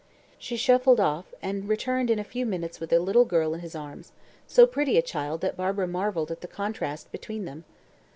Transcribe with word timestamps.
He 0.39 0.55
shuffled 0.57 0.99
off, 0.99 1.31
and 1.43 1.69
returned 1.69 2.09
in 2.09 2.17
a 2.17 2.23
few 2.23 2.43
minutes 2.43 2.79
with 2.79 2.91
a 2.91 2.97
little 2.97 3.23
girl 3.23 3.53
in 3.53 3.59
his 3.59 3.75
arms: 3.75 4.13
so 4.47 4.65
pretty 4.65 4.97
a 4.97 5.01
child 5.03 5.41
that 5.41 5.55
Barbara 5.55 5.87
marvelled 5.87 6.31
at 6.31 6.41
the 6.41 6.47
contrast 6.47 7.11
between 7.11 7.45
them. 7.45 7.65